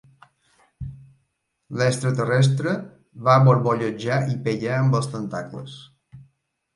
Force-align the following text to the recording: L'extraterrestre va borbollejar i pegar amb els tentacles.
L'extraterrestre 1.81 2.73
va 3.27 3.35
borbollejar 3.49 4.17
i 4.31 4.39
pegar 4.49 4.73
amb 4.79 4.97
els 5.01 5.11
tentacles. 5.17 5.77